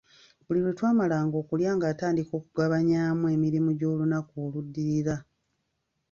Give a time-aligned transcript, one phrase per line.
[0.45, 5.15] Buli lwetwamalanga okulya nga atandika okugabanyaamu emirimu gy'olunaku oluddirira.